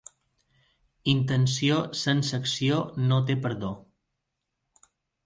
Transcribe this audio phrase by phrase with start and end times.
[1.11, 2.79] Intenció sense acció
[3.11, 3.71] no té perdó.